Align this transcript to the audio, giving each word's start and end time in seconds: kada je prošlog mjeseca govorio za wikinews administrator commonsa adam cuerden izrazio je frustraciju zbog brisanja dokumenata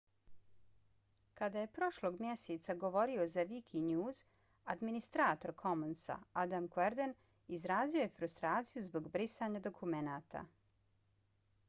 kada 1.39 1.59
je 1.63 1.67
prošlog 1.73 2.15
mjeseca 2.21 2.75
govorio 2.83 3.27
za 3.33 3.43
wikinews 3.51 4.21
administrator 4.75 5.53
commonsa 5.61 6.15
adam 6.45 6.67
cuerden 6.77 7.13
izrazio 7.59 8.03
je 8.05 8.15
frustraciju 8.17 8.87
zbog 8.89 9.11
brisanja 9.19 9.61
dokumenata 9.71 10.43